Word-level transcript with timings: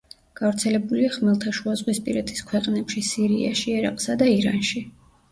გავრცელებულია 0.39 1.09
ხმელთაშუაზღვისპირეთის 1.15 2.41
ქვეყნებში, 2.51 3.03
სირიაში, 3.09 3.75
ერაყსა 3.81 4.15
და 4.23 4.31
ირანში. 4.37 4.83